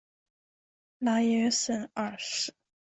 [0.97, 2.55] 拉约什二世。